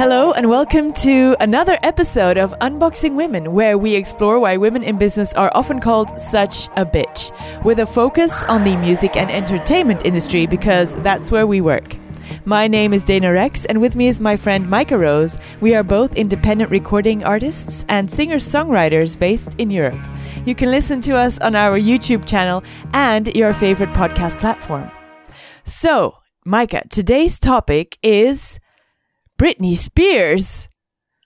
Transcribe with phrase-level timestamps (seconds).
[0.00, 4.96] Hello, and welcome to another episode of Unboxing Women, where we explore why women in
[4.96, 7.30] business are often called such a bitch,
[7.66, 11.96] with a focus on the music and entertainment industry because that's where we work.
[12.46, 15.36] My name is Dana Rex, and with me is my friend Micah Rose.
[15.60, 20.00] We are both independent recording artists and singer songwriters based in Europe.
[20.46, 22.64] You can listen to us on our YouTube channel
[22.94, 24.90] and your favorite podcast platform.
[25.64, 28.58] So, Micah, today's topic is
[29.40, 30.68] Britney Spears.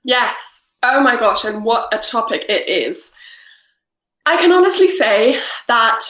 [0.05, 0.67] Yes.
[0.85, 3.13] Oh my gosh, and what a topic it is.
[4.25, 6.01] I can honestly say that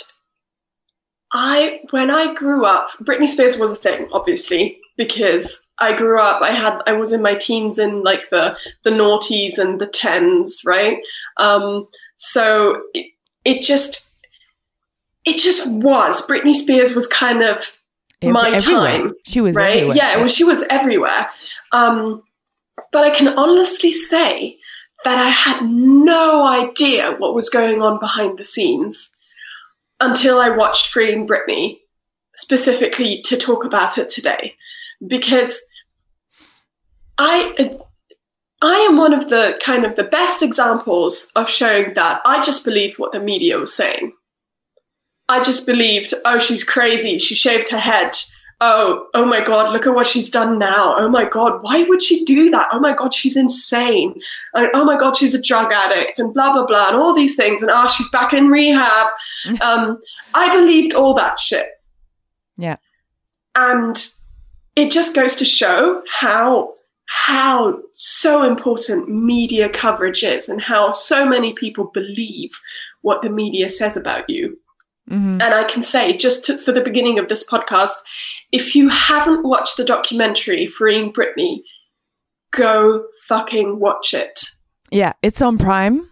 [1.32, 6.42] I, when I grew up, Britney Spears was a thing, obviously, because I grew up,
[6.42, 10.60] I had, I was in my teens in like the, the noughties and the tens,
[10.66, 10.98] right?
[11.38, 13.12] Um, so it,
[13.46, 14.10] it just,
[15.24, 16.26] it just was.
[16.28, 17.80] Britney Spears was kind of
[18.32, 18.98] my everywhere.
[18.98, 19.14] time.
[19.24, 19.76] She was right?
[19.76, 19.96] everywhere.
[19.96, 21.30] Yeah, well, she was everywhere.
[21.72, 22.22] Um,
[22.92, 24.58] but I can honestly say
[25.04, 29.10] that I had no idea what was going on behind the scenes
[30.00, 31.78] until I watched Freeing Britney,
[32.36, 34.54] specifically to talk about it today,
[35.06, 35.60] because
[37.18, 37.78] I.
[38.62, 42.64] I am one of the kind of the best examples of showing that I just
[42.64, 44.14] believed what the media was saying.
[45.28, 47.18] I just believed, oh, she's crazy.
[47.18, 48.16] She shaved her head.
[48.60, 50.94] Oh, oh my God, look at what she's done now.
[50.96, 52.68] Oh my God, why would she do that?
[52.72, 54.14] Oh my God, she's insane.
[54.54, 57.36] And, oh my God, she's a drug addict and blah, blah, blah, and all these
[57.36, 57.62] things.
[57.62, 59.08] And ah, oh, she's back in rehab.
[59.60, 59.98] um,
[60.34, 61.68] I believed all that shit.
[62.56, 62.76] Yeah.
[63.54, 64.02] And
[64.76, 66.74] it just goes to show how
[67.06, 72.50] how so important media coverage is and how so many people believe
[73.02, 74.58] what the media says about you.
[75.10, 75.34] Mhm.
[75.42, 77.96] And I can say, just to, for the beginning of this podcast,
[78.52, 81.58] if you haven't watched the documentary Freeing Britney,
[82.52, 84.40] go fucking watch it.
[84.90, 86.08] Yeah, it's on Prime.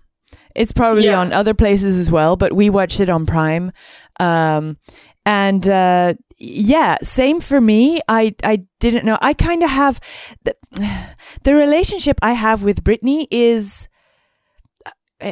[0.54, 1.18] It's probably Yeah.
[1.20, 3.72] on other places as well, but we watched it on Prime.
[4.20, 4.76] Um,
[5.24, 8.00] and uh, yeah, same for me.
[8.08, 9.16] I I didn't know.
[9.22, 10.00] I kind of have
[10.44, 10.54] the,
[11.44, 13.88] the relationship I have with Britney is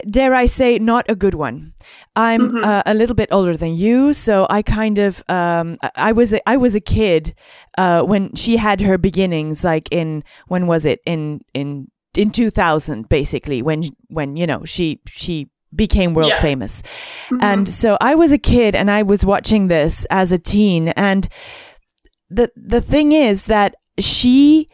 [0.09, 1.73] dare I say, not a good one.
[2.17, 2.65] I'm Mhm.
[2.65, 6.41] uh, a little bit older than you, so I kind of um, I- was a,
[6.49, 7.35] I was a kid
[7.79, 9.65] uh, when she had her beginnings.
[9.65, 15.01] Like in when was it in in in 2000, basically when when you know she
[15.07, 16.43] she became world Yeah.
[16.43, 16.83] famous.
[17.31, 17.43] Mhm.
[17.43, 21.29] And so I was a kid and I was watching this as a teen and
[22.29, 24.69] the the thing is that she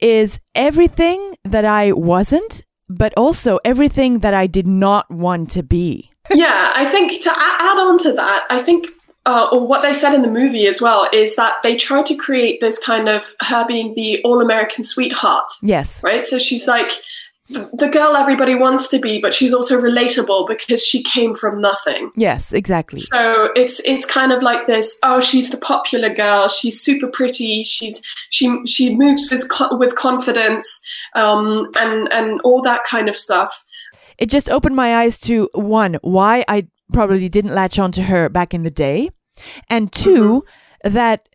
[0.00, 2.64] is everything that I wasn't
[2.98, 6.10] but also everything that I did not want to be.
[6.32, 8.86] yeah, I think to add on to that, I think,
[9.26, 12.14] uh, or what they said in the movie as well, is that they try to
[12.14, 16.02] create this kind of her being the all American sweetheart, Yes.
[16.02, 16.24] right?
[16.24, 16.90] So she's like
[17.48, 22.10] the girl everybody wants to be, but she's also relatable because she came from nothing.
[22.16, 23.00] Yes, exactly.
[23.00, 24.98] So it's it's kind of like this.
[25.02, 26.48] Oh, she's the popular girl.
[26.48, 27.62] She's super pretty.
[27.62, 30.82] She's she she moves with with confidence,
[31.14, 33.64] um, and and all that kind of stuff.
[34.16, 38.28] It just opened my eyes to one, why I probably didn't latch on to her
[38.28, 39.10] back in the day,
[39.68, 40.44] and 2
[40.84, 41.28] that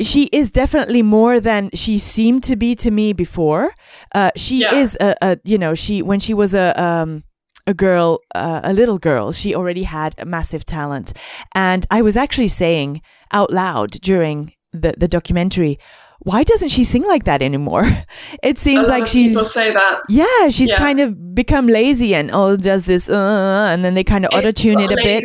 [0.00, 3.72] she is definitely more than she seemed to be to me before.
[4.14, 4.74] Uh, she Yeah.
[4.74, 7.24] is a, a, you know, she when she was a um,
[7.66, 11.12] a girl, uh, a little girl, she already had a massive talent,
[11.54, 13.02] and I was actually saying
[13.32, 15.78] out loud during the the documentary.
[16.24, 17.84] Why doesn't she sing like that anymore?
[18.44, 20.00] It seems like she's say that.
[20.08, 20.78] yeah, she's Yeah.
[20.78, 24.52] kind of become lazy and all does this, uh, and then they kind of auto
[24.52, 25.22] tune it a bit.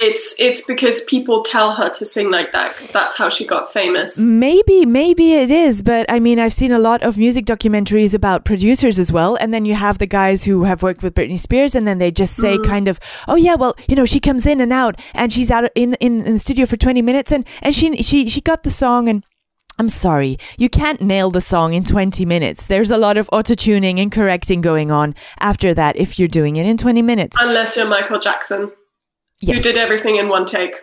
[0.00, 3.72] It's it's because people tell her to sing like that because that's how she got
[3.72, 4.18] famous.
[4.18, 8.44] Maybe, maybe it is, but I mean, I've seen a lot of music documentaries about
[8.44, 11.74] producers as well, and then you have the guys who have worked with Britney Spears,
[11.76, 12.64] and then they just say Mm.
[12.66, 12.98] kind of,
[13.28, 16.22] oh yeah, well, you know, she comes in and out, and she's out in in,
[16.26, 19.24] in the studio for twenty minutes, and and she she she got the song and.
[19.78, 22.66] I'm sorry, you can't nail the song in 20 minutes.
[22.66, 26.56] There's a lot of auto tuning and correcting going on after that if you're doing
[26.56, 27.38] it in 20 minutes.
[27.40, 28.70] Unless you're Michael Jackson,
[29.42, 29.62] Yes.
[29.62, 30.74] did everything in one take.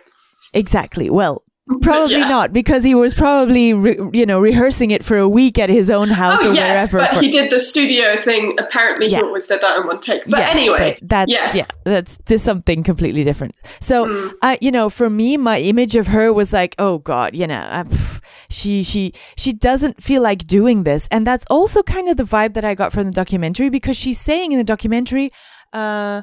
[0.52, 1.08] Exactly.
[1.10, 1.42] Well,
[1.82, 2.26] probably Yeah.
[2.28, 5.88] not because he was probably re- you know rehearsing it for a week at his
[5.88, 7.08] own house Oh or yes, wherever.
[7.08, 8.56] but for- he did the studio thing.
[8.58, 9.18] Apparently, Yeah.
[9.18, 10.24] he always did that in one take.
[10.26, 11.54] But Yes, anyway, but that's yes.
[11.54, 13.54] yeah, that's just something completely different.
[13.80, 14.32] So, Mm.
[14.42, 17.60] uh, you know, for me, my image of her was like, oh God, you know,
[17.60, 18.20] uh, pff,
[18.50, 22.54] she she she doesn't feel like doing this, and that's also kind of the vibe
[22.54, 25.30] that I got from the documentary because she's saying in the documentary,
[25.72, 26.22] uh,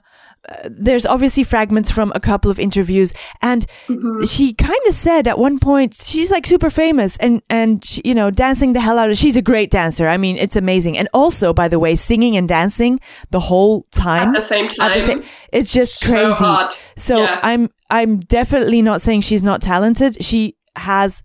[0.69, 4.23] there's obviously fragments from a couple of interviews and Mm-hmm.
[4.25, 8.13] she kind of said at one point she's like super famous and and she, you
[8.15, 11.07] know dancing the hell out of she's a great dancer i mean it's amazing and
[11.13, 12.99] also by the way singing and dancing
[13.31, 14.93] the whole time At the same time.
[14.93, 15.23] the same
[15.53, 16.73] it's just So crazy hard.
[16.95, 17.39] so Yeah.
[17.43, 21.21] i'm i'm definitely not saying she's not talented she has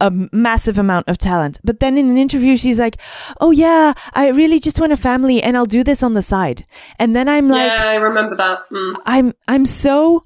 [0.00, 2.98] a massive amount of talent but then in an interview she's like
[3.40, 6.66] oh yeah i really just want a family and i'll do this on the side
[6.98, 8.58] and then i'm like yeah, I remember that.
[8.70, 8.94] Mm.
[9.06, 10.22] I'm I'm so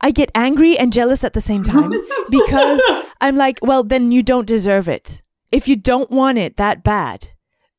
[0.00, 1.90] I get angry and jealous at the same time
[2.30, 2.82] because
[3.22, 5.22] I'm like, well, then you don't deserve it.
[5.50, 7.28] If you don't want it that bad,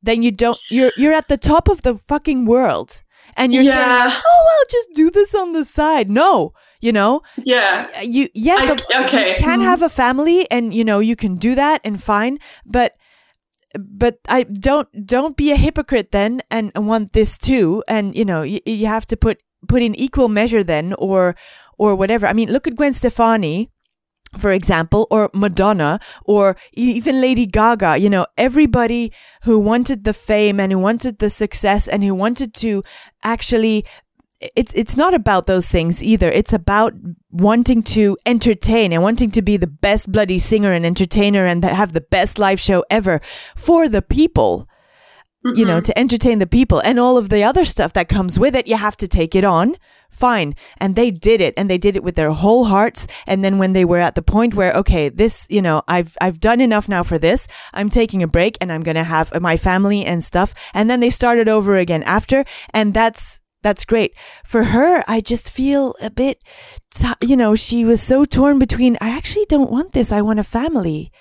[0.01, 3.03] then you don't you're you're at the top of the fucking world
[3.37, 4.09] and you're Yeah.
[4.09, 6.53] saying, "Oh, well, just do this on the side." No,
[6.85, 7.21] you know,
[7.53, 7.87] Yeah.
[8.15, 9.29] you yes, I- okay.
[9.29, 9.63] you can Mhm.
[9.71, 12.37] have a family and you know, you can do that and fine,
[12.77, 12.91] but
[13.97, 18.41] but I don't don't be a hypocrite then and, want this too and you know
[18.53, 19.37] you, you have to put
[19.67, 21.35] put in equal measure then or
[21.77, 22.25] or whatever.
[22.27, 23.69] I mean, look at Gwen Stefani
[24.37, 29.13] for example, or Madonna, or even Lady Gaga, you know, everybody
[29.45, 32.83] who wanted the fame and who wanted the success and who wanted to
[33.23, 33.85] actually
[34.41, 36.31] it's it's not about those things either.
[36.31, 36.93] It's about
[37.31, 41.93] wanting to entertain and wanting to be the best bloody singer and entertainer and have
[41.93, 43.21] the best live show ever
[43.55, 44.67] for the people.
[45.53, 48.55] You know, to entertain the people and all of the other stuff that comes with
[48.55, 49.75] it, you have to take it on.
[50.09, 50.55] Fine.
[50.79, 53.05] And they did it and they did it with their whole hearts.
[53.27, 56.39] And then when they were at the point where, okay, this, you know, I've, I've
[56.39, 57.47] done enough now for this.
[57.75, 60.55] I'm taking a break and I'm going to have my family and stuff.
[60.73, 62.43] And then they started over again after.
[62.73, 64.15] And that's, that's great.
[64.45, 66.37] For her, I just feel a bit,
[66.93, 70.11] t- you know, she was so torn between, I actually don't want this.
[70.11, 71.11] I want a family.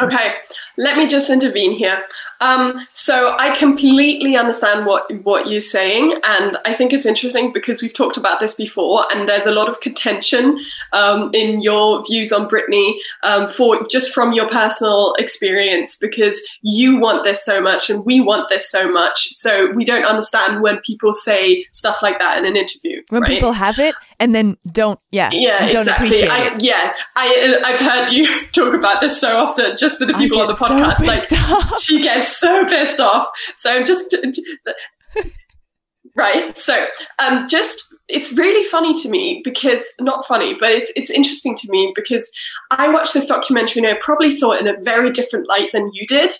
[0.00, 0.34] Okay,
[0.78, 2.02] let me just intervene here.
[2.40, 7.82] Um, so I completely understand what what you're saying, and I think it's interesting because
[7.82, 10.58] we've talked about this before, and there's a lot of contention
[10.94, 16.98] um, in your views on Britney um, for just from your personal experience because you
[16.98, 20.78] want this so much and we want this so much, so we don't understand when
[20.78, 23.02] people say stuff like that in an interview.
[23.10, 23.28] When right?
[23.30, 26.06] people have it and then don't, yeah, yeah, don't exactly.
[26.06, 26.62] appreciate I, it.
[26.62, 30.48] yeah, I I've heard you talk about this so often, just for the people on
[30.48, 31.06] the get so podcast.
[31.06, 31.80] like off.
[31.80, 33.28] she gets so pissed off.
[33.56, 34.14] So just
[36.16, 36.56] right.
[36.56, 36.86] So
[37.18, 41.70] um, just it's really funny to me because not funny, but it's it's interesting to
[41.70, 42.30] me because
[42.70, 45.90] I watched this documentary and I probably saw it in a very different light than
[45.92, 46.32] you did.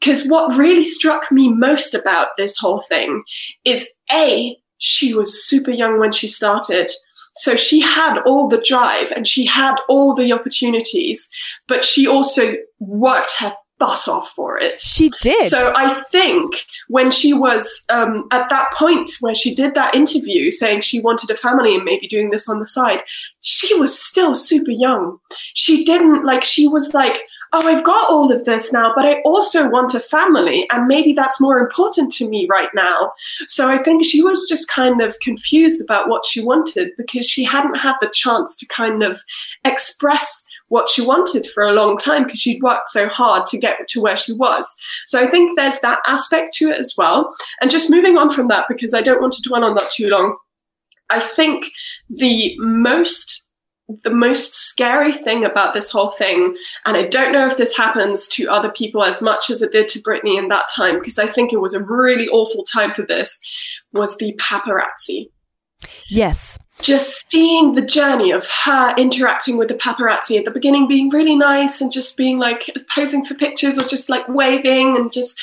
[0.00, 3.22] Because what really struck me most about this whole thing
[3.64, 4.54] is a
[4.84, 6.90] she was super young when she started.
[7.36, 11.30] So she had all the drive and she had all the opportunities,
[11.66, 14.78] but she also worked her butt off for it.
[14.78, 15.50] She did.
[15.50, 20.50] So I think when she was um, at that point where she did that interview
[20.50, 23.00] saying she wanted a family and maybe doing this on the side,
[23.40, 25.18] she was still super young.
[25.54, 27.22] She didn't like, she was like,
[27.54, 30.66] oh, I've got all of this now, but I also want a family.
[30.72, 33.12] And maybe that's more important to me right now.
[33.46, 37.44] So I think she was just kind of confused about what she wanted because she
[37.44, 39.20] hadn't had the chance to kind of
[39.64, 43.86] express what she wanted for a long time because she'd worked so hard to get
[43.88, 44.74] to where she was.
[45.06, 47.32] So I think there's that aspect to it as well.
[47.60, 50.08] And just moving on from that, because I don't want to dwell on that too
[50.08, 50.36] long,
[51.08, 51.66] I think
[52.10, 53.43] the most
[53.88, 58.26] the most scary thing about this whole thing, and I don't know if this happens
[58.28, 61.26] to other people as much as it did to Britney in that time, because I
[61.26, 63.40] think it was a really awful time for this,
[63.92, 65.28] was the paparazzi
[66.08, 66.58] yes.
[66.80, 71.36] Just seeing the journey of her interacting with the paparazzi at the beginning being really
[71.36, 75.40] nice and just being like posing for pictures or just like waving and just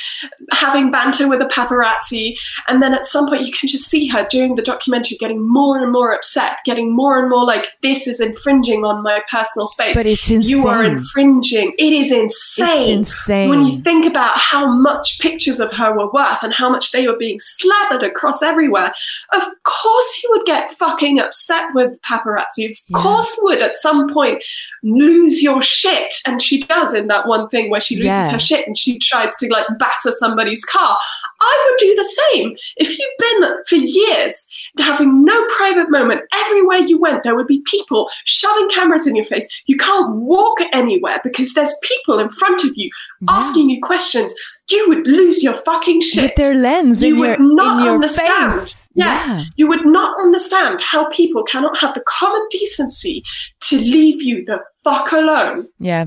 [0.51, 2.35] having banter with the paparazzi
[2.67, 5.81] and then at some point you can just see her during the documentary getting more
[5.81, 9.95] and more upset getting more and more like this is infringing on my personal space
[9.95, 10.49] But it's insane.
[10.49, 13.49] you are infringing it is insane It's insane.
[13.49, 17.07] when you think about how much pictures of her were worth and how much they
[17.07, 18.91] were being slathered across everywhere,
[19.33, 22.69] of course you would get fucking upset with paparazzi.
[22.69, 22.97] Of Yeah.
[23.01, 24.43] course would at some point
[24.83, 26.15] lose your shit.
[26.27, 28.31] And she does in that one thing where she loses Yeah.
[28.31, 30.97] her shit and she tries to like batter somebody's car.
[31.41, 32.55] I would do the same.
[32.77, 34.47] If you've been for years
[34.79, 39.25] having no private moment, everywhere you went, there would be people shoving cameras in your
[39.25, 39.47] face.
[39.67, 42.89] You can't walk anywhere because there's people in front of you
[43.21, 43.37] Yeah.
[43.37, 44.33] asking you questions.
[44.71, 46.23] You would lose your fucking shit.
[46.23, 48.61] With their lens you in would your, not in your understand.
[48.61, 48.87] face.
[48.93, 49.43] Yes, Yeah.
[49.55, 53.23] you would not understand how people cannot have the common decency
[53.61, 55.67] to leave you the fuck alone.
[55.79, 56.05] Yeah.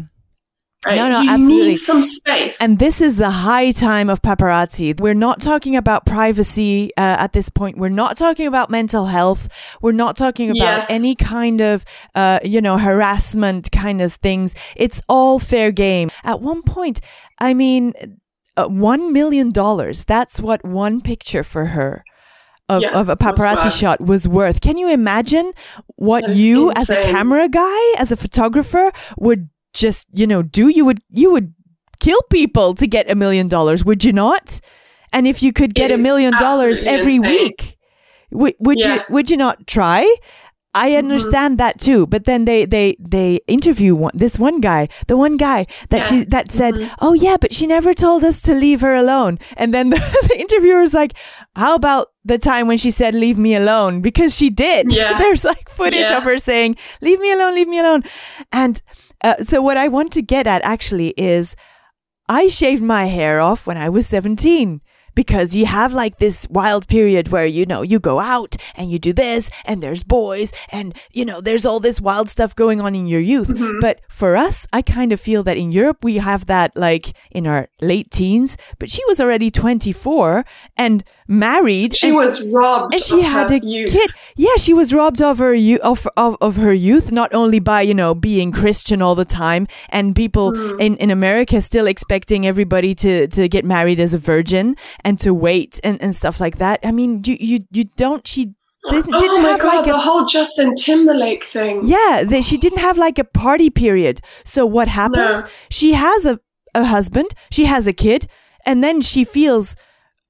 [0.87, 0.97] Right?
[0.97, 1.69] No, no, you absolutely.
[1.69, 2.61] need some space.
[2.61, 5.01] And this is the high time of paparazzi.
[5.01, 7.79] We're not talking about privacy uh, at this point.
[7.79, 9.49] We're not talking about mental health.
[9.81, 10.91] We're not talking about Yes.
[10.91, 14.55] any kind of, uh, you know, harassment kind of things.
[14.77, 16.11] It's all fair game.
[16.23, 17.01] At one point,
[17.41, 17.95] I mean,
[18.57, 19.53] uh, $1 million.
[19.53, 22.05] That's what one picture for her.
[22.67, 23.75] Of, Yeah, of a paparazzi worth.
[23.75, 24.63] shot was worth.
[24.63, 25.53] Can you imagine
[25.97, 30.69] what you, as a camera guy, as a photographer, would just you know do?
[30.69, 31.53] You would you would
[32.01, 34.61] kill people to get a million dollars, would you not?
[35.13, 37.31] And if you could get a million dollars every insane.
[37.31, 37.77] week,
[38.31, 40.03] would, would you would you not try?
[40.75, 40.99] I Mm-hmm.
[40.99, 45.37] understand that too, but then they they they interview one, this one guy, the one
[45.37, 46.91] guy that she that said, Mhm.
[47.01, 50.39] "Oh yeah, but she never told us to leave her alone." And then the, the
[50.39, 51.13] interviewer's like,
[51.55, 54.93] "How about the time when she said leave me alone?" Because she did.
[54.93, 55.17] Yeah.
[55.23, 56.17] There's like footage Yeah.
[56.19, 58.03] of her saying, "Leave me alone, leave me alone,"
[58.51, 58.83] and
[59.23, 61.55] uh, so what I want to get at actually is,
[62.29, 64.81] I shaved my hair off when I was 17
[65.15, 68.99] because you have like this wild period where you know you go out and you
[68.99, 72.95] do this and there's boys and you know there's all this wild stuff going on
[72.95, 73.79] in your youth Mm-hmm.
[73.81, 77.47] but for us i kind of feel that in europe we have that like in
[77.47, 80.45] our late teens but she was already 24
[80.77, 83.91] and married she and, was robbed and she of had a youth.
[83.91, 87.59] kid yeah she was robbed of her youth of, of, of her youth not only
[87.59, 90.79] by you know being christian all the time and people Hmm.
[90.81, 95.33] in, in america still expecting everybody to, to get married as a virgin and to
[95.33, 98.53] wait and, and stuff like that i mean you you, you don't she
[98.91, 101.81] didn't, Oh didn't my have god, like a the whole Justin Timberlake thing.
[101.87, 104.21] yeah, they, she didn't have like a party period.
[104.45, 105.41] So what happens?
[105.41, 105.49] No.
[105.71, 106.39] She has a,
[106.75, 108.27] a husband, she has a kid,
[108.67, 109.75] and then she feels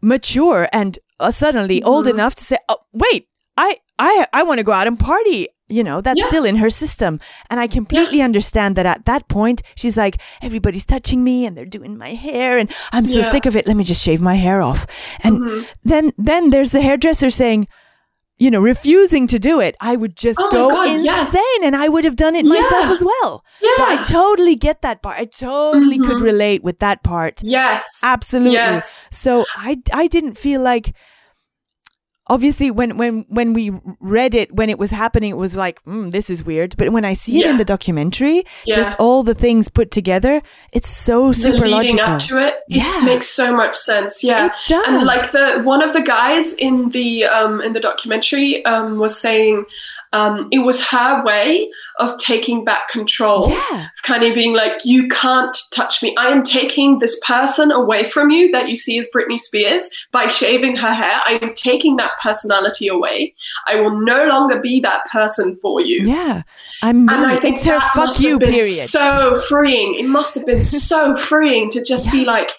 [0.05, 2.15] mature and uh, suddenly old Mm-hmm.
[2.19, 5.83] enough to say, "Oh, wait, I I I want to go out and party." You
[5.83, 6.29] know, that's Yeah.
[6.29, 7.19] still in her system.
[7.49, 11.65] And I completely understand that at that point, she's like, everybody's touching me and they're
[11.79, 13.31] doing my hair and I'm so Yeah.
[13.31, 13.67] sick of it.
[13.67, 14.87] Let me just shave my hair off.
[15.25, 15.65] And Mhm.
[15.83, 17.67] then then there's the hairdresser saying,
[18.45, 21.35] you know, refusing to do it, I would just Oh go God, insane yes.
[21.67, 23.31] and I would have done it myself as well.
[23.77, 25.17] So I totally get that part.
[25.19, 26.31] I totally could Mhm.
[26.33, 27.35] relate with that part.
[27.43, 27.83] Yes.
[28.03, 28.53] Absolutely.
[28.59, 29.05] Yes.
[29.11, 29.33] So
[29.69, 29.71] I
[30.03, 30.87] I didn't feel like
[32.29, 36.11] obviously when when when we read it when it was happening it was like mm,
[36.11, 38.77] this is weird but when I see it in the documentary Yeah.
[38.77, 40.41] just all the things put together
[40.73, 42.05] it's so super leading logical.
[42.15, 42.85] up to it, Yeah.
[43.03, 44.25] it makes so much sense.
[44.25, 44.85] Yeah, It does.
[44.89, 49.21] and like the one of the guys in the um, in the documentary um, was
[49.21, 49.65] saying
[50.13, 53.51] um, it was her way of taking back control.
[53.51, 53.83] Yeah.
[53.87, 56.15] Of kind of being like, you can't touch me.
[56.17, 60.29] I am taking this person away from you that you see as Britney Spears by
[60.29, 61.21] shaving her hair.
[61.27, 63.35] I am taking that personality away.
[63.69, 66.03] I will no longer be that person for you.
[66.05, 66.43] Yeah.
[66.83, 68.89] I'm And I think it's her fuck must you have been period.
[68.89, 69.95] so freeing.
[69.99, 72.51] It must have been so freeing to just be like,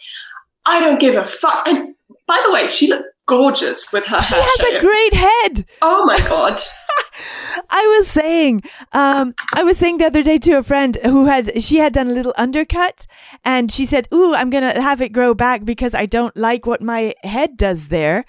[0.65, 1.67] I don't give a fuck.
[1.67, 1.95] And
[2.27, 5.65] by the way, she looked gorgeous with her she hair has a great head.
[5.81, 6.59] Oh my god.
[7.69, 11.61] I was saying, um, I was saying the other day to a friend who had
[11.63, 13.07] she had done a little undercut,
[13.43, 16.81] and she said, "Ooh, I'm gonna have it grow back because I don't like what
[16.81, 18.25] my head does there."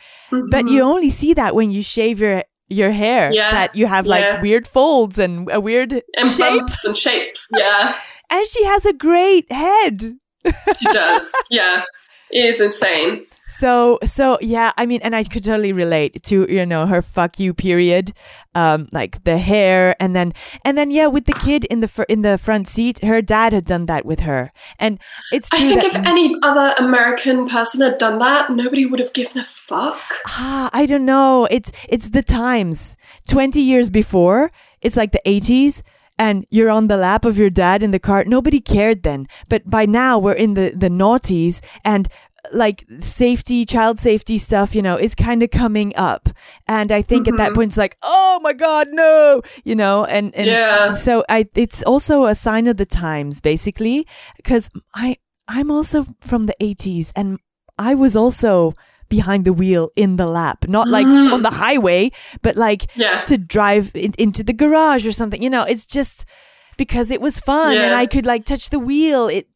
[0.51, 3.27] But you only see that when you shave your your hair.
[3.29, 3.35] Mm-hmm.
[3.35, 4.41] Yeah, That you have like yeah.
[4.41, 7.49] weird folds and a weird and shape, bumps and shapes.
[7.57, 7.95] Yeah,
[8.31, 10.17] and she has a great head.
[10.79, 11.33] she does.
[11.51, 11.85] Yeah,
[12.31, 13.27] is insane.
[13.49, 17.39] So so yeah, I mean, and I could totally relate to you know her fuck
[17.39, 18.13] you period,
[18.57, 20.33] um, like the hair, and then
[20.65, 23.53] and then yeah, with the kid in the fr- in the front seat, her dad
[23.53, 24.99] had done that with her, and
[25.31, 29.13] it's true I think if any other American person had done that, nobody would have
[29.13, 30.03] given a fuck.
[30.27, 32.97] ah, I don't know, it's it's the times.
[33.29, 35.83] Twenty years before, it's like the eighties.
[36.19, 38.25] And you're on the lap of your dad in the car.
[38.25, 42.09] Nobody cared then, but by now we're in the the noughties, and
[42.53, 46.29] like safety, child safety stuff, you know, is kind of coming up.
[46.69, 47.55] And I think at that Mhm.
[47.57, 50.91] point it's like, oh my God, no, you know, and, and Yeah.
[50.93, 54.07] so I, it's also a sign of the times basically,
[54.37, 55.17] because I,
[55.49, 57.41] I'm also from the 80s and
[57.79, 58.75] I was also
[59.09, 61.33] behind the wheel in the lap, not like Mm.
[61.33, 62.11] on the highway,
[62.43, 63.23] but like Yeah.
[63.23, 66.25] to drive in, into the garage or something, you know, it's just
[66.77, 69.29] because it was fun and I could like touch the wheel.
[69.29, 69.47] It,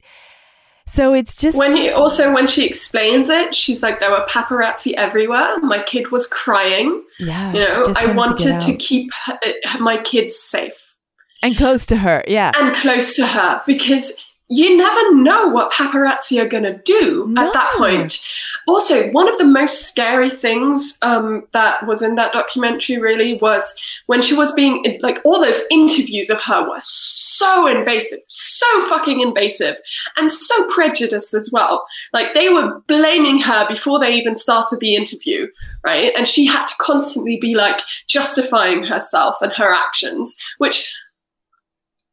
[0.87, 4.95] so it's just When you, also when she explains it, she's like, there were paparazzi
[4.95, 5.59] everywhere.
[5.61, 7.02] My kid was crying.
[7.19, 8.78] yeah, You know, I wanted to, out.
[8.78, 9.38] keep her,
[9.78, 10.95] my kids safe
[11.42, 12.25] and close to her.
[12.26, 14.16] Yeah, and close to her because
[14.50, 18.21] you never know what paparazzi are going to do at that point.
[18.66, 23.75] Also, one of the most scary things um, that was in that documentary really was
[24.07, 29.21] when she was being like all those interviews of her were so invasive, so fucking
[29.21, 29.76] invasive,
[30.16, 31.87] and so prejudiced as well.
[32.12, 35.47] Like they were blaming her before they even started the interview,
[35.85, 36.12] right?
[36.16, 40.92] And she had to constantly be like justifying herself and her actions, which,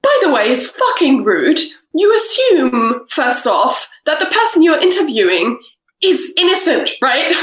[0.03, 1.60] by the way, is fucking rude.
[1.98, 5.60] You assume, first off, that the person you're interviewing
[6.01, 7.36] is innocent, right?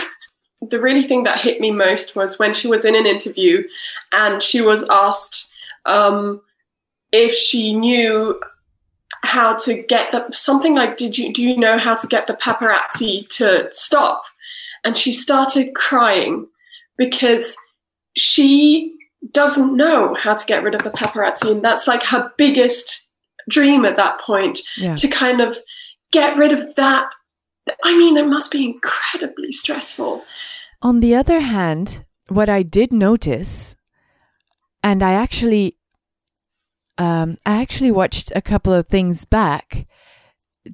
[0.71, 3.63] the really thing that hit me most was when she was in an interview
[4.13, 5.51] and she was asked
[5.87, 6.41] um,
[7.13, 8.41] if she knew
[9.23, 12.35] how to get the something like did you do you know how to get the
[12.35, 14.23] paparazzi to stop
[14.85, 16.47] and she started crying
[16.99, 17.57] because
[18.17, 18.95] she
[19.33, 23.04] doesn't know how to get rid of the paparazzi and that's like her biggest
[23.49, 24.97] dream at that point Yeah.
[24.97, 25.57] to kind of
[26.13, 27.09] get rid of that
[27.85, 30.23] i mean it must be incredibly stressful
[30.83, 33.75] On the other hand, what I did notice,
[34.83, 35.79] and I actually,
[36.99, 39.87] um, I actually watched a couple of things back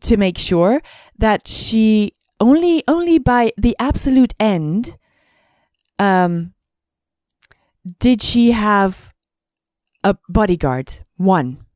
[0.00, 0.83] to make sure
[1.17, 4.99] that she only, only by the absolute end,
[6.00, 6.55] um,
[8.00, 9.12] did she have
[10.03, 11.07] a bodyguard.
[11.17, 11.67] One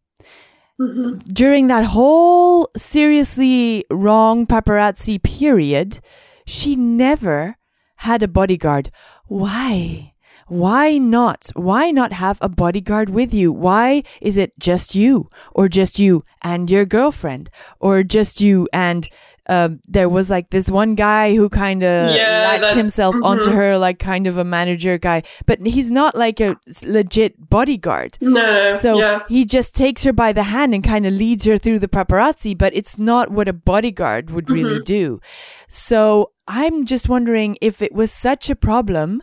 [0.85, 1.23] Mhm.
[1.33, 6.01] during that whole seriously wrong paparazzi period,
[6.47, 7.57] she never
[7.97, 8.91] had a bodyguard.
[9.27, 10.13] Why?
[10.47, 11.51] Why not?
[11.55, 13.51] Why not have a bodyguard with you?
[13.51, 17.49] Why is it just you, or just you and your girlfriend,
[17.81, 19.09] or just you and
[19.49, 23.47] um, there was like this one guy who kind of Yeah, latched that- himself onto
[23.51, 23.55] mhm.
[23.55, 28.17] her, like kind of a manager guy, but he's not like a legit bodyguard.
[28.21, 31.45] no no So yeah he just takes her by the hand and kind of leads
[31.45, 34.85] her through the paparazzi, but it's not what a bodyguard would really Mm-hmm.
[34.85, 35.21] do.
[35.69, 39.23] So I'm just wondering if it was such a problem,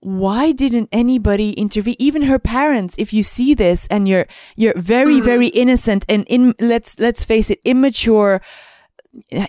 [0.00, 1.96] why didn't anybody intervene?
[1.98, 4.26] Even her parents, if you see this and you're
[4.56, 5.24] you're very, Mm.
[5.24, 8.40] very innocent and in let's let's face it, immature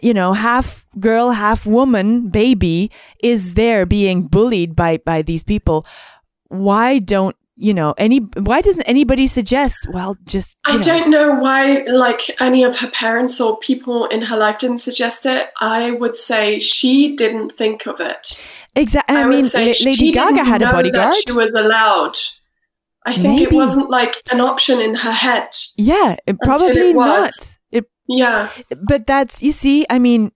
[0.01, 5.85] you know, half girl, half woman baby is there being bullied by by these people.
[6.47, 8.19] Why don't you know any?
[8.19, 9.87] Why doesn't anybody suggest?
[9.91, 14.21] Well, just I know, don't know why, like any of her parents or people in
[14.23, 15.49] her life didn't suggest it.
[15.59, 18.41] I would say she didn't think of it.
[18.75, 19.15] exactly.
[19.17, 21.15] I, would mean, Lady Gaga had a bodyguard.
[21.27, 22.17] She was allowed.
[23.05, 25.49] I think it wasn't like an option in her head.
[25.77, 27.31] yeah, it- probably not.
[28.09, 28.49] Yeah,
[28.81, 29.85] but that's you see.
[29.89, 30.31] I mean,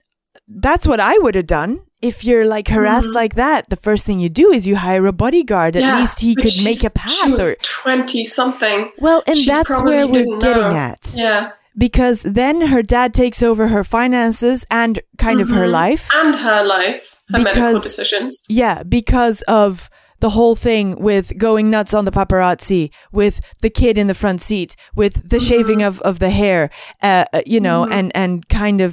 [0.47, 1.81] that's what I would have done.
[2.01, 3.15] If you're like harassed Mhm.
[3.15, 5.75] like that, the first thing you do is you hire a bodyguard.
[5.77, 5.99] At yeah.
[5.99, 7.39] least he could make a path.
[7.39, 8.91] Or twenty something.
[8.99, 10.75] well, and she that's where we're getting know.
[10.91, 11.13] at.
[11.15, 15.71] Yeah, because then her dad takes over her finances and kind of her Mhm.
[15.71, 16.09] life.
[16.13, 18.43] and her life, her medical Because- decisions.
[18.49, 19.89] Yeah, because of
[20.25, 24.39] the whole thing with going nuts on the paparazzi, with the kid in the front
[24.47, 26.61] seat, with the shaving of, of the hair,
[27.01, 27.91] uh, uh, you know, Mhm.
[27.97, 28.31] and, and
[28.61, 28.89] kind of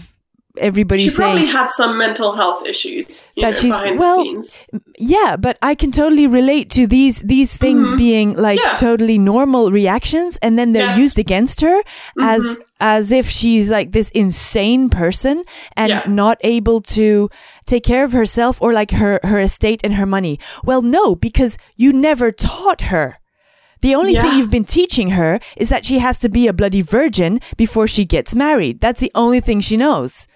[0.60, 4.24] everybody She saying, probably had some mental health issues you That know, she's- well,
[4.98, 7.96] yeah, but I can totally relate to these these things Mhm.
[7.96, 8.74] being like Yeah.
[8.74, 10.98] totally normal reactions, and then they're Yes.
[10.98, 11.82] used against her
[12.20, 12.56] as Mhm.
[12.80, 15.44] as if she's like this insane person
[15.76, 16.02] and Yeah.
[16.06, 17.28] not able to
[17.66, 20.38] take care of herself or like her her estate and her money.
[20.64, 23.16] Well, no, because you never taught her.
[23.82, 26.82] The only thing you've been teaching her is that she has to be a bloody
[26.82, 28.78] virgin before she gets married.
[28.80, 30.26] That's the only thing she knows.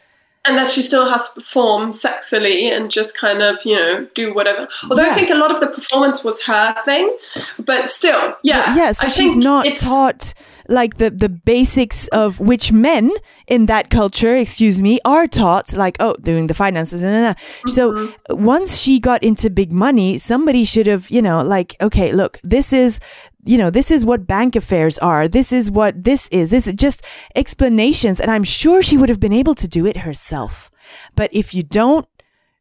[0.47, 4.33] And that she still has to perform sexily and just kind of you know do
[4.35, 5.13] whatever although Yeah.
[5.13, 7.17] i think a lot of the performance was her thing
[7.59, 10.35] but still yeah yeah, so I she's not taught
[10.69, 13.11] like the the basics of which men
[13.47, 17.35] in that culture, excuse me, are taught like oh doing the finances and nah, nah.
[17.67, 18.45] so Mm-hmm.
[18.45, 22.73] once she got into big money, somebody should have you know like okay look this
[22.73, 22.99] is
[23.45, 26.75] you know this is what bank affairs are this is what this is this is
[26.75, 30.71] just explanations and I'm sure she would have been able to do it herself,
[31.15, 32.07] but if you don't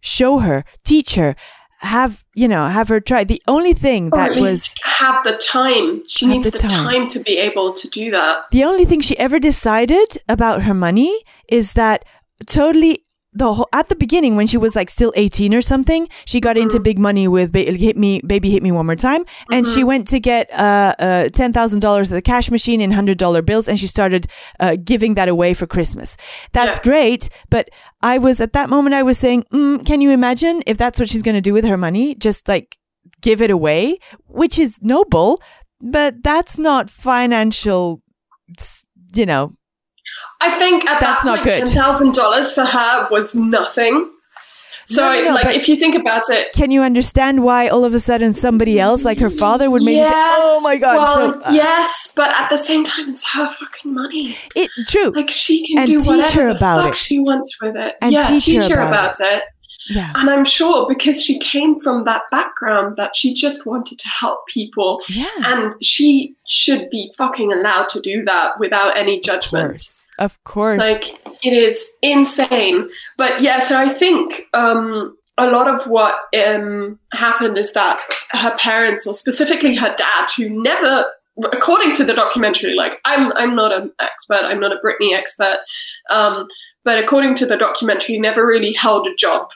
[0.01, 1.35] show her, teach her.
[1.83, 2.67] Have you know?
[2.67, 3.23] Have her try.
[3.23, 6.69] The only thing or that at was have the time she needs the the, time.
[6.69, 7.07] time.
[7.09, 11.23] to be able to do that The only thing she ever decided about her money
[11.49, 12.05] is that
[12.45, 13.02] totally
[13.33, 16.57] the whole, at the beginning when she was like still 18 or something, she got
[16.57, 19.83] into big money with ba- hit me baby hit me one more time and she
[19.83, 23.87] went to get uh, uh $10,000 at the cash machine in $100 bills and she
[23.87, 24.27] started
[24.59, 26.15] uh, giving that away for Christmas.
[26.51, 26.83] That's Yeah.
[26.83, 27.69] great, but
[28.01, 31.09] I was at that moment I was saying, mm, can you imagine if that's what
[31.09, 32.15] she's going to do with her money?
[32.15, 32.77] Just like
[33.21, 35.41] give it away, which is noble,
[35.81, 38.01] but that's not financial
[39.15, 39.55] you know
[40.47, 41.63] i think at That's that not point good.
[41.69, 44.09] $10000 for her was nothing
[44.85, 47.83] So, No, no, no, like, if you think about it, Can you understand why all
[47.85, 50.97] of a sudden somebody else, like her father, would maybe say, "Oh my god"?
[50.97, 54.35] Well, so uh, yes, but at the same time, it's her fucking money.
[54.61, 55.09] it true.
[55.19, 56.97] Like she can And do teach whatever about fuck it.
[56.97, 57.95] she wants with it.
[58.01, 59.43] And yeah, teach her about about it.
[59.89, 64.09] yeah, And I'm sure because she came from that background that she just wanted to
[64.21, 65.29] help people, yeah.
[65.49, 69.81] and she should be fucking allowed to do that without any Of judgment.
[70.19, 70.79] Of course.
[70.79, 72.89] Like it is insane.
[73.17, 76.15] But yeah, so I think um, a lot of what
[76.47, 77.99] um, happened is that
[78.31, 81.05] her parents, or specifically her dad, who never,
[81.51, 85.57] according to the documentary, like I'm, I'm not an expert, I'm not a Britney expert,
[86.09, 86.47] um,
[86.83, 89.49] but according to the documentary, never really held a job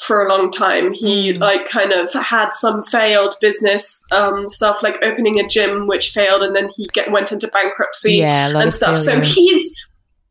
[0.00, 0.92] for a long time.
[0.92, 1.40] He Mm.
[1.40, 6.42] like kind of had some failed business um, stuff, like opening a gym, which failed,
[6.42, 8.96] and then he get, went into bankruptcy yeah, and stuff.
[8.96, 9.74] So he's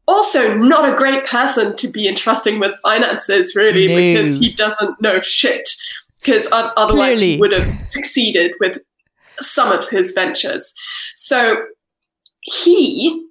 [0.08, 3.96] also not a great person to be entrusting with finances, really, No.
[3.96, 5.70] because he doesn't know shit.
[6.24, 7.34] Because otherwise Clearly.
[7.34, 8.78] he would have succeeded with
[9.42, 10.76] some of his ventures.
[11.16, 11.64] So
[12.42, 13.26] he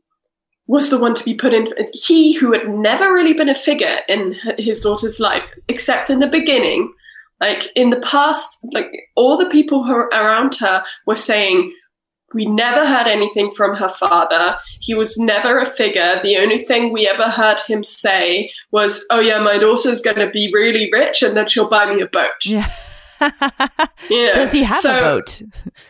[0.66, 1.68] was the one to be put in.
[1.92, 6.26] He, who had never really been a figure in his daughter's life, except in the
[6.26, 6.92] beginning,
[7.40, 11.72] like in the past, like all the people who around her were saying,
[12.32, 14.56] we never heard anything from her father.
[14.80, 16.20] He was never a figure.
[16.22, 20.30] The only thing we ever heard him say was, Oh, yeah, my daughter's going to
[20.30, 22.30] be really rich and then she'll buy me a boat.
[22.44, 22.70] yeah.
[24.08, 24.32] Yeah.
[24.32, 25.42] Does he have So, a boat?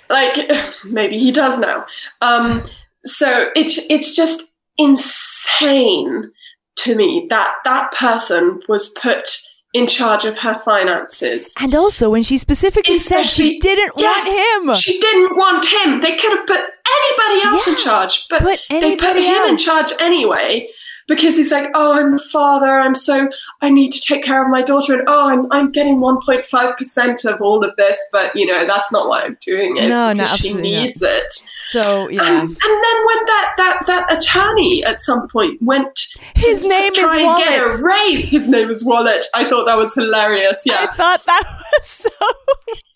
[0.09, 0.51] Like,
[0.85, 1.87] maybe he does now.
[2.21, 2.65] Um,
[3.05, 6.33] so it's, it's just insane
[6.77, 9.29] to me that that person was put
[9.73, 11.55] in charge of her finances.
[11.61, 16.01] And also, when she specifically said she didn't Yes, want him, She didn't want him.
[16.01, 19.93] They could have put anybody else in charge, but put they put him in charge
[20.01, 20.69] anyway
[21.11, 22.79] because he's like, "Oh, I'm a father.
[22.79, 23.29] I'm so
[23.61, 27.25] I need to take care of my daughter, and oh, I'm I'm getting 1.5 percent
[27.27, 29.89] of all of this, but you know that's not why I'm doing it.
[29.89, 30.89] No, no, she absolutely not.
[31.03, 31.33] it."
[31.73, 36.19] So yeah, And, and then when that that that attorney at some point went to
[36.37, 37.81] His to name is try and get Wallet.
[37.81, 39.27] a raise, his name is Wallet.
[39.35, 40.63] I thought that was hilarious.
[40.65, 40.87] Yeah.
[40.91, 41.43] I thought that
[41.79, 42.11] was so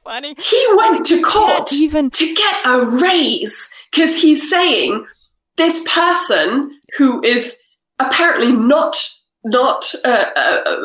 [0.04, 0.34] funny.
[0.38, 5.06] he went to court even to get a raise because he's saying
[5.56, 7.60] this person who is
[8.06, 8.96] apparently not
[9.46, 10.80] not uh, uh,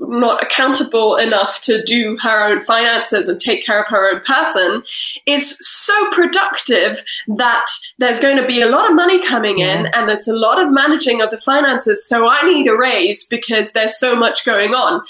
[0.00, 4.82] not accountable enough to do her own finances and take care of her own person
[5.26, 7.66] is so productive that
[7.98, 10.72] there's going to be a lot of money coming in and there's a lot of
[10.72, 15.00] managing of the finances so i need a raise because there's so much going on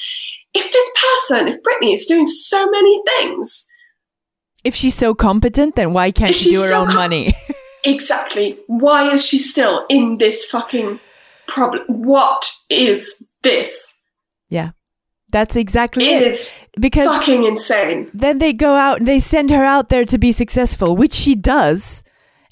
[0.53, 3.67] if this person if Britney is doing so many things
[4.63, 7.35] if she's so competent, then why can't she do her so own com- money?
[7.83, 8.59] Exactly.
[8.67, 11.01] Why is she still in this fucking
[11.51, 11.83] problem?
[11.89, 13.99] What is this?
[14.49, 14.71] Yeah.
[15.33, 16.27] That's exactly It it.
[16.29, 18.11] is Because fucking insane.
[18.13, 21.37] then they go out and they send her out there to be successful, which she
[21.37, 22.03] does,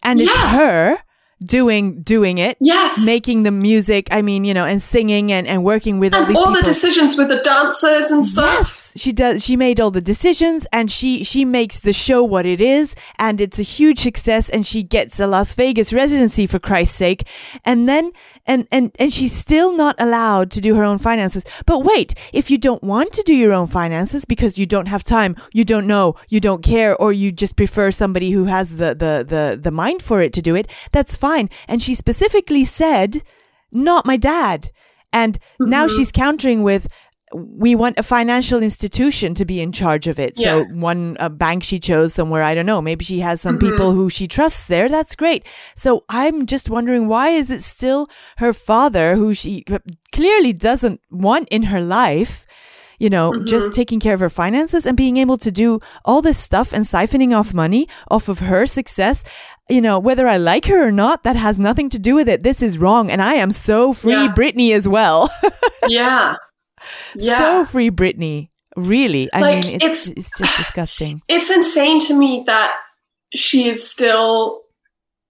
[0.05, 0.99] and it's her
[1.45, 3.05] doing doing it, Yes.
[3.05, 4.07] making the music.
[4.13, 6.55] I mean, you know, and singing and, and working with all these all people.
[6.63, 8.93] the decisions with the dancers and stuff.
[8.95, 9.45] Yes, she does.
[9.45, 13.41] She made all the decisions, and she she makes the show what it is, and
[13.41, 14.49] it's a huge success.
[14.51, 17.27] And she gets a Las Vegas residency for Christ's sake,
[17.65, 18.11] and then
[18.49, 21.45] and and and she's still not allowed to do her own finances.
[21.67, 25.05] But wait, if you don't want to do your own finances because you don't have
[25.05, 28.95] time, you don't know, you don't care, or you just prefer somebody who has the
[28.95, 31.49] the the the mind for it to do it, that's fine.
[31.69, 33.23] And she specifically said,
[33.71, 34.71] "Not my dad."
[35.13, 35.97] And now Mm-hmm.
[35.97, 36.87] she's countering with,
[37.35, 40.37] we want a financial institution to be in charge of it.
[40.37, 42.81] So one a bank she chose somewhere, I don't know.
[42.81, 43.69] Maybe she has some Mm-hmm.
[43.71, 44.89] people who she trusts there.
[44.89, 45.45] That's great.
[45.75, 49.65] So I'm just wondering why is it still her father who she
[50.13, 52.47] clearly doesn't want in her life?
[52.99, 53.45] You know, Mm-hmm.
[53.45, 56.85] just taking care of her finances and being able to do all this stuff and
[56.85, 59.23] siphoning off money off of her success.
[59.71, 62.43] You know, whether I like her or not, that has nothing to do with it.
[62.43, 63.11] This is wrong.
[63.11, 64.35] And I am so free Yeah.
[64.35, 65.31] Britney as well.
[65.87, 66.35] Yeah.
[67.15, 67.39] Yeah.
[67.39, 68.49] so free Britney.
[68.77, 69.29] Really.
[69.33, 71.23] I Like, mean, it's, it's- it's just disgusting.
[71.29, 72.75] it's insane to me that
[73.35, 74.63] she is still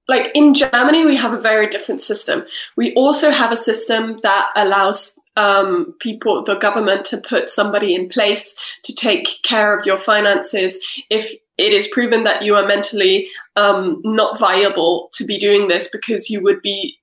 [0.06, 2.44] like in Germany we have a very different system.
[2.76, 8.08] We also have a system that allows um, people, the government, to put somebody in
[8.08, 10.80] place to take care of your finances
[11.10, 15.88] if it is proven that you are mentally um, not viable to be doing this
[15.90, 16.96] because you would be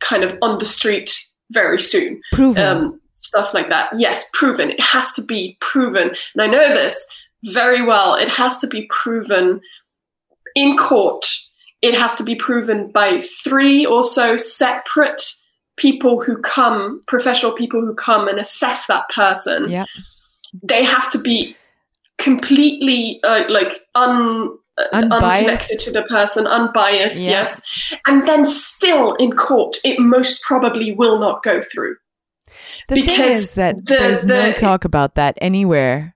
[0.00, 1.10] kind of on the street
[1.50, 2.62] very soon Proven.
[2.76, 3.88] um, stuff like that.
[3.96, 4.70] Yes, proven.
[4.70, 6.10] It has to be proven.
[6.34, 7.06] And I know this
[7.44, 8.14] very well.
[8.14, 9.60] It has to be proven
[10.54, 11.26] in court.
[11.82, 15.22] It has to be proven by three or so separate
[15.76, 19.70] people who come, professional people who come and assess that person.
[19.70, 19.84] yeah.
[20.62, 21.54] they have to be
[22.18, 27.30] completely uh, like un uh, unconnected to the person, unbiased, Yeah.
[27.30, 27.62] yes.
[28.06, 31.96] And then still in court, it most probably will not go through.
[32.88, 36.14] The thing because is that the- there's no talk about that anywhere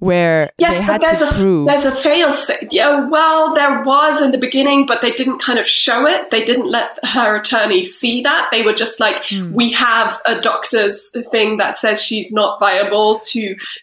[0.00, 1.66] where they Yes, had there's to a prove.
[1.66, 2.68] there's a fail safe.
[2.70, 6.30] Yeah, well, there was in the beginning, but they didn't kind of show it.
[6.30, 8.48] They didn't let her attorney see that.
[8.52, 9.52] They were just like, Hmm.
[9.52, 13.40] we have a doctor's thing that says she's not viable to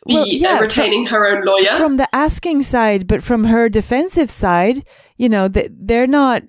[0.07, 1.75] be Well, yeah, retaining her own lawyer.
[1.77, 6.43] From the asking side, but from her defensive side, you know, th- they're not.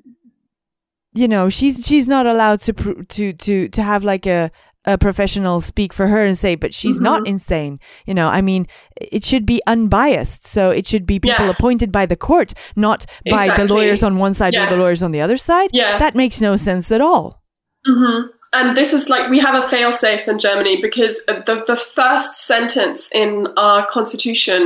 [1.13, 2.73] You know, she's she's not allowed to
[3.09, 4.51] to to to have like a
[4.87, 7.29] a professional speak for her and say, but she's not Mhm.
[7.29, 7.81] insane.
[8.07, 8.67] You know, I mean,
[9.01, 10.47] it should be unbiased.
[10.47, 11.59] So it should be people Yes.
[11.59, 15.11] appointed by the court, not by the lawyers on one side or the lawyers on
[15.13, 15.71] the other side.
[15.73, 15.99] Yeah.
[15.99, 17.43] That makes no sense at all.
[17.85, 18.21] hmm
[18.53, 23.11] And this is like we have a failsafe in Germany because the the first sentence
[23.13, 24.61] in our constitution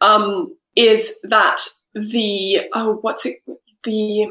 [0.00, 1.58] um, is that
[1.94, 3.36] the oh what's it
[3.82, 4.28] the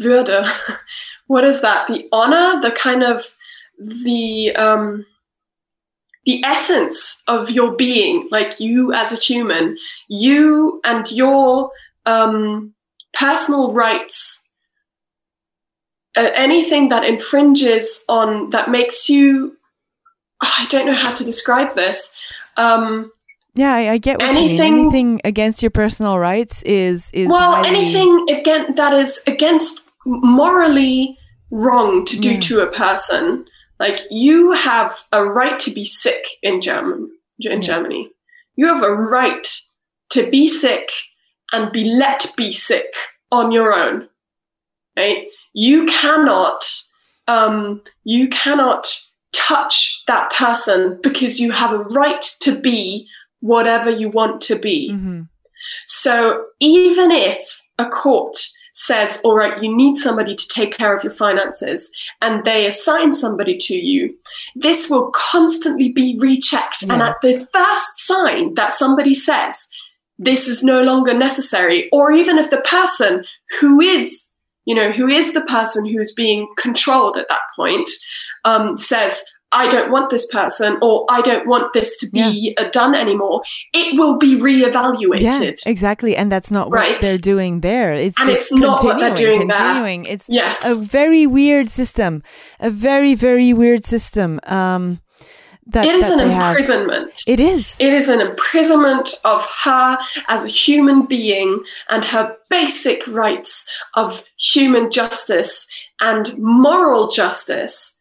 [0.00, 0.46] Würde
[1.26, 3.36] what is that the honor the kind of
[3.78, 5.06] the um,
[6.26, 9.76] the essence of your being like you as a human
[10.08, 11.70] you and your
[12.06, 12.74] um,
[13.14, 14.48] personal rights
[16.16, 19.56] uh, anything that infringes on that makes you
[20.40, 22.14] I don't know how to describe this.
[22.56, 23.10] Um,
[23.54, 24.84] Yeah, I, I get what Anything- you mean.
[24.84, 31.16] Anything against your personal rights is is well, highly- anything again that is against morally
[31.50, 32.40] wrong to do Yeah.
[32.40, 33.46] to a person,
[33.78, 37.68] like you have a right to be sick in German in Yeah.
[37.68, 38.10] Germany.
[38.56, 39.46] You have a right
[40.10, 40.90] to be sick
[41.52, 42.92] and be let be sick
[43.30, 44.08] on your own.
[44.96, 45.26] Right?
[45.54, 46.64] You cannot
[47.28, 48.88] um, you cannot
[49.32, 53.06] touch that person because you have a right to be
[53.40, 54.90] whatever you want to be.
[54.92, 55.28] Mhm.
[55.86, 58.38] So even if a court
[58.78, 61.90] says, all right, you need somebody to take care of your finances,
[62.22, 64.16] and they assign somebody to you,
[64.54, 66.84] this will constantly be rechecked.
[66.84, 69.68] And at the first sign that somebody says,
[70.16, 73.24] this is no longer necessary, or even if the person
[73.60, 74.30] who is,
[74.64, 77.90] you know, who is the person who's being controlled at that point
[78.44, 82.64] um, says, I don't want this person, or I don't want this to be uh,
[82.70, 85.20] done anymore, it will be reevaluated.
[85.20, 87.00] Yeah, exactly, and that's not what Right.
[87.00, 87.92] they're doing there.
[87.94, 89.58] It's And just it's not what they're continuing, doing there.
[89.58, 90.04] continuing.
[90.06, 90.66] It's Yes.
[90.66, 92.22] a very weird system,
[92.60, 94.38] a very very weird system.
[94.46, 95.00] Um,
[95.70, 96.56] that it is an they have.
[96.56, 97.20] imprisonment.
[97.26, 97.76] It is.
[97.78, 104.24] It is an imprisonment of her as a human being and her basic rights of
[104.38, 105.66] human justice
[106.00, 107.97] and moral justice.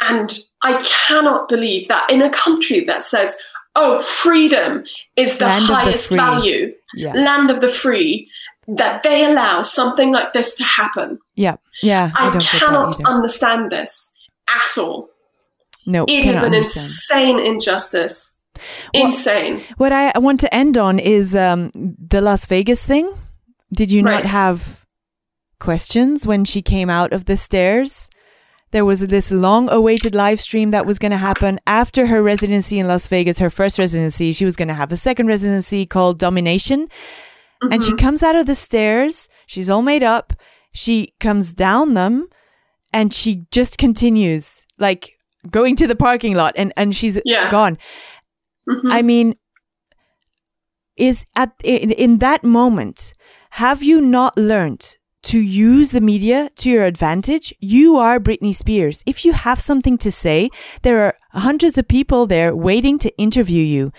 [0.00, 3.36] And I cannot believe that in a country that says,
[3.76, 4.84] oh, freedom
[5.16, 8.28] is the Land of the highest value, yeah, land of the free,
[8.66, 11.18] that they allow something like this to happen.
[11.34, 12.10] yeah, yeah.
[12.14, 14.16] I, I, cannot understand this
[14.48, 15.08] at all.
[15.86, 16.86] no, It is an understand.
[16.86, 18.36] insane injustice.
[18.94, 19.62] Well- insane.
[19.76, 23.12] What I want to end on is um, the Las Vegas thing.
[23.72, 24.84] Did you not have
[25.60, 28.10] questions when she came out of the stairs?
[28.72, 32.78] There was this long awaited live stream that was going to happen after her residency
[32.78, 34.32] in Las Vegas, her first residency.
[34.32, 36.88] She was going to have a second residency called Domination.
[37.70, 37.98] And she Mhm.
[37.98, 39.28] comes out of the stairs.
[39.46, 40.32] She's all made up.
[40.72, 42.26] She comes down them
[42.92, 45.10] and she just continues, like
[45.50, 47.50] going to the parking lot and, and she's Yeah.
[47.50, 47.76] gone.
[48.68, 48.90] Mhm.
[48.92, 49.34] I mean,
[50.96, 53.14] is at in, in that moment,
[53.50, 57.52] have you not learned to use the media to your advantage?
[57.60, 59.02] You are Britney Spears.
[59.06, 60.50] If you have something to say,
[60.82, 63.92] there are hundreds of people there waiting to interview you.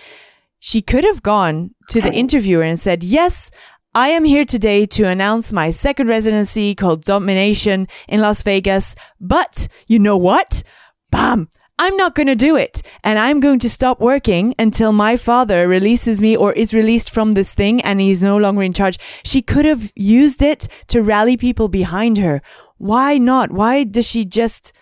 [0.58, 3.50] She could have gone to the interviewer and said, Yes,
[3.94, 8.94] I am here today to announce my second residency called Domination in Las Vegas.
[9.20, 10.62] But you know what?
[11.10, 11.48] Bam!
[11.82, 12.80] I'm not going to do it.
[13.02, 17.32] And I'm going to stop working until my father releases me or is released from
[17.32, 18.98] this thing and he's no longer in charge.
[19.24, 22.40] She could have used it to rally people behind her.
[22.78, 23.50] Why not?
[23.50, 24.72] Why does she just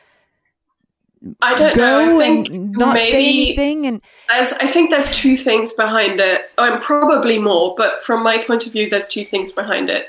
[1.40, 2.16] I don't know.
[2.16, 3.86] I think and not say maybe anything?
[3.86, 7.74] And there's, I think there's two things behind it, oh, and probably more.
[7.78, 10.08] But from my point of view, there's two things behind it.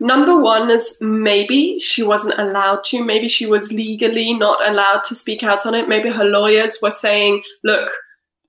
[0.00, 3.02] Number one is maybe she wasn't allowed to.
[3.04, 5.88] Maybe she was legally not allowed to speak out on it.
[5.88, 7.90] Maybe her lawyers were saying, "Look,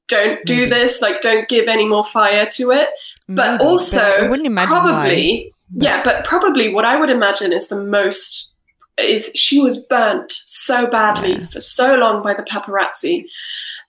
[0.08, 0.70] don't do Maybe.
[0.70, 1.02] this.
[1.02, 2.90] Like, don't give any more fire to it."
[3.30, 4.82] But maybe, also, wouldn't imagine why.
[4.82, 8.54] probably, yeah, but probably what I would imagine is the most
[8.98, 11.46] is she was burnt so badly Yeah.
[11.46, 13.26] for so long by the paparazzi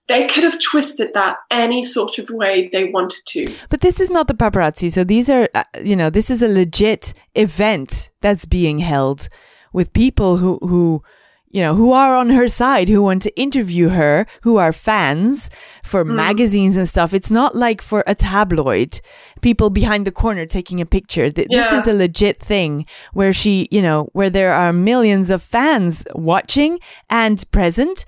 [0.09, 3.55] they could have twisted that any sort of way they wanted to.
[3.69, 4.91] But this is not the paparazzi.
[4.91, 9.29] So these are, uh, you know, this is a legit event that's being held
[9.73, 11.03] with people who, who,
[11.51, 15.49] you know, who are on her side, who want to interview her, who are fans
[15.83, 16.17] for Hmm.
[16.17, 17.15] magazines and stuff.
[17.15, 19.01] It's not like for a tabloid,
[19.41, 21.31] people behind the corner taking a picture.
[21.31, 25.43] Th- This is a legit thing where she, you know, where there are millions of
[25.43, 28.05] fans watching and present.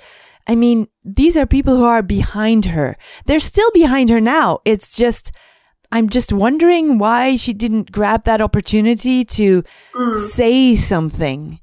[0.51, 2.97] I mean, these are people who are behind her.
[3.27, 4.59] They're still behind her now.
[4.65, 5.31] It's just,
[5.93, 9.63] I'm just wondering why she didn't grab that opportunity to
[9.95, 10.13] hmm.
[10.13, 11.61] say something.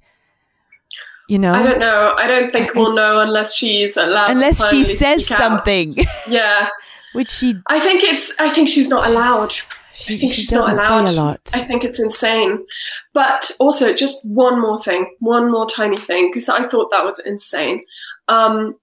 [1.27, 1.53] You know?
[1.53, 2.15] I don't know.
[2.17, 4.27] I don't think we'll know unless she's allowed.
[4.27, 5.97] to unless she says something,
[6.29, 6.69] Yeah,
[7.11, 8.39] which she I think it's.
[8.39, 9.53] I think she's not allowed.
[9.97, 11.07] She, I think she she's not allowed.
[11.07, 11.41] a lot.
[11.53, 12.65] I think it's insane.
[13.13, 17.19] But also, just one more thing, one more tiny thing, because I thought that was
[17.19, 17.81] insane.
[18.27, 18.75] Um,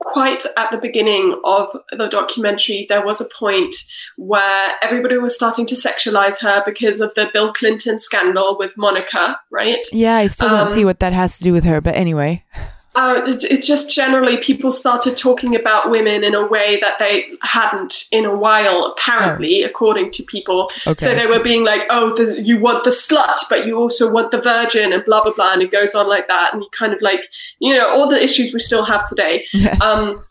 [0.00, 3.74] quite at the beginning of the documentary, there was a point
[4.16, 9.38] where everybody was starting to sexualize her because of the Bill Clinton scandal with Monica,
[9.50, 9.84] right?
[9.92, 12.44] yeah, I still don't um, see what that has to do with her, but anyway.
[12.98, 17.30] Uh, it, it's just generally people started talking about women in a way that they
[17.42, 20.68] hadn't in a while, apparently, according to people.
[20.96, 24.32] So they were being like, oh, the, you want the slut, but you also want
[24.32, 25.52] the virgin, and blah, blah, blah.
[25.52, 26.50] And it goes on like that.
[26.52, 27.22] And you kind of like,
[27.60, 29.46] you know, all the issues we still have today.
[29.52, 29.80] Yes.
[29.80, 30.24] Um,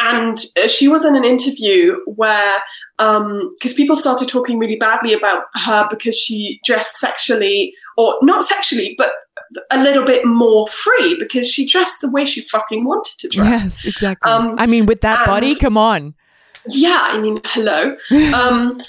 [0.00, 2.58] and uh, she was in an interview where,
[2.96, 8.94] because people started talking really badly about her because she dressed sexually, or not sexually,
[8.96, 9.10] but
[9.70, 13.84] a little bit more free because she dressed the way she fucking wanted to dress.
[13.84, 14.30] yes, exactly.
[14.30, 16.14] Um, I mean, with that body, come on.
[16.68, 17.96] Yeah, I mean, hello.
[18.34, 18.82] Um,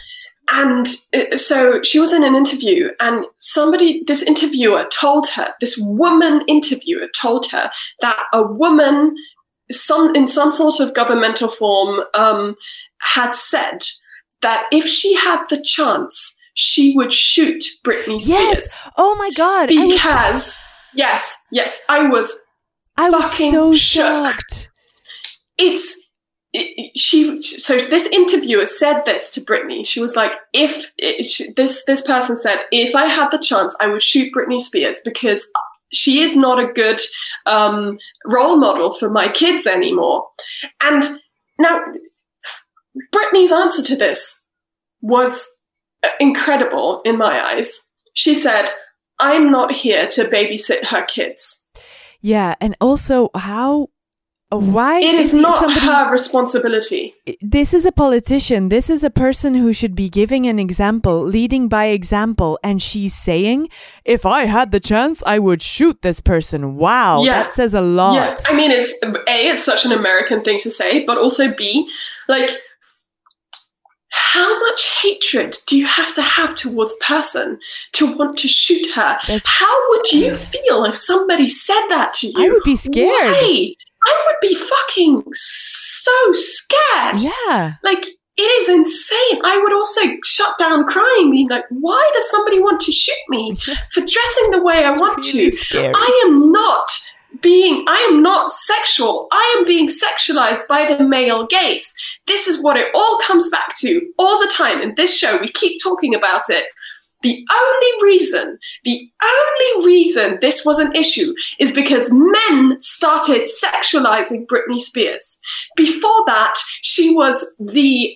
[0.51, 5.75] and uh, so she was in an interview, and somebody, this interviewer told her, this
[5.81, 9.15] woman interviewer told her that a woman,
[9.71, 12.55] some in some sort of governmental form, um,
[12.99, 13.85] had said
[14.41, 18.89] that if she had the chance, she would shoot Britney Spears Yes.
[18.97, 19.69] Oh my God.
[19.69, 20.59] I was, because
[20.95, 22.43] yes, yes, I was
[22.97, 24.03] I was fucking so shook.
[24.03, 24.71] shocked.
[25.57, 26.01] it's
[26.53, 29.85] it, she so this interviewer said this to Britney.
[29.85, 33.75] She was like, "If it, she, this this person said, if I had the chance,
[33.81, 35.45] I would shoot Britney Spears because
[35.91, 37.01] she is not a good
[37.45, 40.25] um, role model for my kids anymore."
[40.81, 41.03] And
[41.59, 41.81] now,
[43.13, 44.41] Britney's answer to this
[45.01, 45.45] was
[46.19, 47.87] incredible in my eyes.
[48.13, 48.65] She said,
[49.19, 51.65] "I'm not here to babysit her kids."
[52.21, 52.55] Yeah.
[52.59, 53.89] And also, how,
[54.51, 57.13] uh, why It is not somebody- her responsibility.
[57.41, 58.69] this is a politician.
[58.69, 62.57] This is a person who should be giving an example, leading by example.
[62.63, 63.69] And she's saying,
[64.05, 66.77] if I had the chance, I would shoot this person.
[66.77, 67.23] Wow.
[67.23, 67.43] Yeah.
[67.43, 68.15] That says a lot.
[68.15, 69.13] Yeah, I mean, it's a.
[69.27, 71.87] It's such an American thing to say, but also b,
[72.27, 72.49] like,
[74.15, 77.59] how much hatred do you have to have towards person
[77.93, 79.17] to want to shoot her?
[79.27, 82.33] That's- how would you feel if somebody said that to you?
[82.37, 83.07] I would be scared.
[83.31, 83.73] Why?
[84.07, 87.19] I would be fucking so scared.
[87.19, 87.73] Yeah.
[87.83, 88.05] Like.
[88.37, 89.39] It is insane.
[89.45, 93.55] I would also shut down crying, being like, why does somebody want to shoot me
[93.89, 95.55] for dressing the way I want really to?
[95.55, 95.93] scary.
[95.95, 96.91] I am not
[97.41, 99.27] being, I am not sexual.
[99.31, 101.93] I am being sexualized by the male gaze.
[102.27, 104.81] This is what it all comes back to all the time.
[104.81, 106.65] In this show, we keep talking about it.
[107.21, 114.45] The only reason, the only reason this was an issue is because men started sexualizing
[114.45, 115.39] Britney Spears.
[115.75, 118.15] Before that, she was the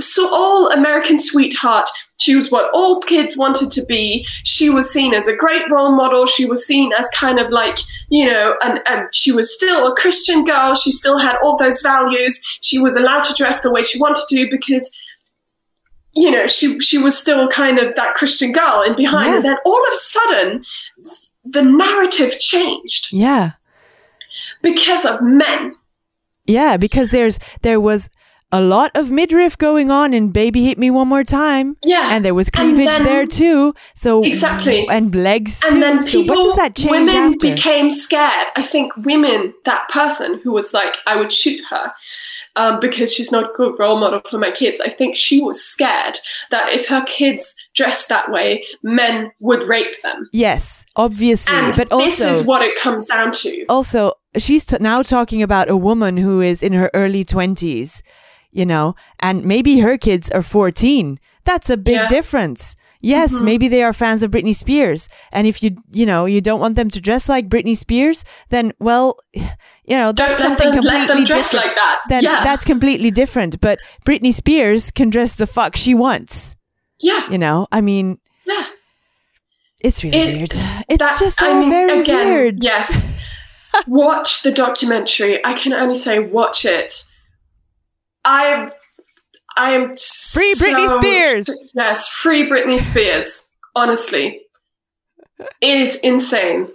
[0.00, 1.88] so all American sweetheart.
[2.18, 4.26] She was what all kids wanted to be.
[4.44, 6.24] She was seen as a great role model.
[6.26, 9.94] She was seen as kind of like, you know, and, and she was still a
[9.94, 10.74] Christian girl.
[10.74, 12.42] She still had all those values.
[12.62, 14.90] She was allowed to dress the way she wanted to because,
[16.14, 19.28] you know, she she was still kind of that Christian girl in behind.
[19.30, 19.36] Yeah.
[19.36, 20.64] And then all of a sudden,
[21.44, 23.52] the narrative changed Yeah.
[24.62, 25.74] because of men.
[26.46, 26.76] Yeah.
[26.78, 28.08] Because there's, there was,
[28.52, 31.76] a lot of midriff going on in Baby Hit Me One More Time.
[31.84, 32.10] Yeah.
[32.12, 33.74] And there was cleavage then- there too.
[33.94, 34.86] So Exactly.
[34.88, 35.68] and legs too.
[35.68, 37.38] and then so people, what does that change women after?
[37.54, 38.46] became scared.
[38.56, 41.92] I think women, that person who was like, I would shoot her
[42.54, 44.80] um, because she's not a good role model for my kids.
[44.80, 46.18] I think she was scared
[46.52, 50.28] that if her kids dressed that way, men would rape them.
[50.32, 53.64] yes, obviously, And but this also is what it comes down to.
[53.68, 58.02] also she's t- now talking about a woman who is in her early 20s
[58.56, 62.08] you know and maybe her kids are 14 that's a big Yeah.
[62.08, 63.42] difference Yes, Mhm.
[63.42, 65.08] maybe they are fans of Britney Spears.
[65.30, 68.72] And if you, you know, you don't want them to dress like Britney Spears, then,
[68.80, 71.66] well, you know, Don't that's let something them, completely let them dress different.
[71.66, 72.00] like that.
[72.08, 72.42] then yeah.
[72.42, 73.60] that's completely different.
[73.60, 76.56] But Britney Spears can dress the fuck she wants.
[76.98, 77.30] yeah.
[77.30, 78.64] You know, I mean, Yeah.
[79.84, 80.50] it's really It- weird.
[80.88, 82.64] It's that- just I mean, very again, weird.
[82.64, 83.06] Yes.
[83.86, 85.44] watch the documentary.
[85.44, 87.04] I can only say watch it.
[88.26, 88.68] I am
[89.56, 91.50] I am Free Britney so- Spears.
[91.74, 93.48] Yes, free Britney Spears.
[93.74, 94.42] Honestly.
[95.60, 96.68] It is insane.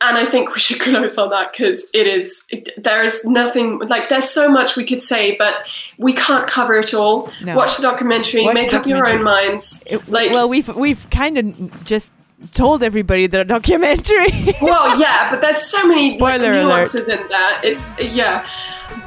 [0.00, 3.78] And I think we should close on that because it is, it, there is nothing,
[3.88, 5.64] like, there's so much we could say, but
[5.98, 7.30] we can't cover it all.
[7.44, 7.54] No.
[7.56, 9.84] Watch the documentary, Watch make the up your own minds.
[9.86, 12.10] It- like- well, we've we've kind of just
[12.52, 14.32] told everybody the documentary.
[14.62, 16.62] well, yeah, but there's so many like, Spoiler alert.
[16.64, 17.60] nuances in that.
[17.62, 18.44] It's yeah.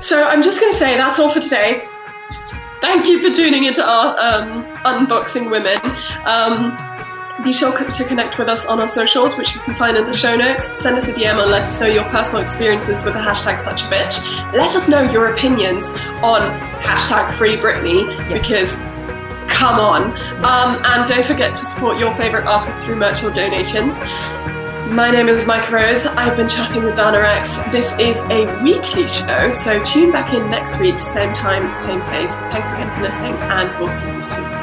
[0.02, 1.88] So I'm just gonna say that's all for today.
[2.82, 5.78] Thank you for tuning into our um, unboxing women.
[6.26, 6.78] Um,
[7.44, 10.16] be sure to connect with us on our socials, which you can find in the
[10.16, 10.64] show notes.
[10.64, 13.82] Send us a DM and let us know your personal experiences with the hashtag such
[13.84, 14.24] a bitch.
[14.54, 15.92] Let us know your opinions
[16.24, 16.42] on
[16.82, 18.42] hashtag free Britney Yes.
[18.42, 18.76] because
[19.52, 20.04] come on.
[20.46, 24.00] Um, and don't forget to support your favourite artists through merch or donations.
[24.90, 26.06] My name is Micah Rose.
[26.06, 27.64] I've been chatting with Dana X.
[27.72, 32.36] This is a weekly show, so tune back in next week, same time, same place.
[32.36, 34.55] Thanks again for listening, and we'll see you soon.